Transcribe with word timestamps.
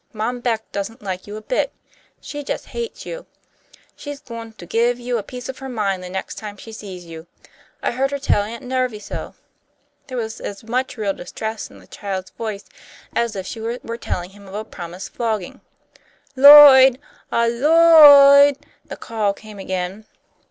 "Mom 0.13 0.39
Beck 0.39 0.71
doesn't 0.71 1.03
like 1.03 1.27
you 1.27 1.37
a 1.37 1.43
bit. 1.43 1.71
She 2.19 2.43
just 2.43 2.65
hates 2.69 3.05
you! 3.05 3.27
She's 3.95 4.19
goin' 4.19 4.53
to 4.53 4.65
give 4.65 4.99
you 4.99 5.19
a 5.19 5.21
piece 5.21 5.47
of 5.47 5.59
her 5.59 5.69
mind 5.69 6.01
the 6.01 6.09
next 6.09 6.39
time 6.39 6.57
she 6.57 6.71
sees 6.71 7.05
you. 7.05 7.27
I 7.83 7.91
heard 7.91 8.09
her 8.09 8.17
tell 8.17 8.41
Aunt 8.41 8.63
Nervy 8.63 8.97
so." 8.97 9.35
There 10.07 10.17
was 10.17 10.39
as 10.39 10.63
much 10.63 10.97
real 10.97 11.13
distress 11.13 11.69
in 11.69 11.77
the 11.77 11.85
child's 11.85 12.31
voice 12.31 12.65
as 13.15 13.35
if 13.35 13.45
she 13.45 13.61
were 13.61 13.77
telling 13.97 14.31
him 14.31 14.47
of 14.47 14.55
a 14.55 14.65
promised 14.65 15.13
flogging. 15.13 15.61
"Lloyd! 16.35 16.97
Aw, 17.31 17.45
Lloy 17.45 18.47
eed!" 18.49 18.57
the 18.85 18.97
call 18.97 19.33
came 19.33 19.59
again. 19.59 20.07